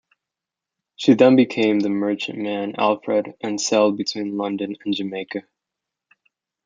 She 0.95 1.13
then 1.13 1.35
became 1.35 1.81
the 1.81 1.89
merchantman 1.89 2.73
"Alfred", 2.79 3.35
and 3.39 3.61
sailed 3.61 3.97
between 3.97 4.35
London 4.35 4.75
and 4.83 4.95
Jamaica. 4.95 5.43